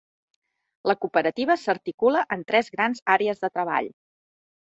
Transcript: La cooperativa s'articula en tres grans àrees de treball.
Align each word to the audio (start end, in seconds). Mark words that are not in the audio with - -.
La 0.91 0.95
cooperativa 1.03 1.57
s'articula 1.65 2.23
en 2.37 2.45
tres 2.53 2.73
grans 2.77 3.05
àrees 3.19 3.45
de 3.47 3.51
treball. 3.59 3.93